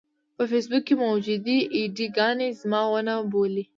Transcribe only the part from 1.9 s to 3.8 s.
ډي ګانې زما ونه بولي.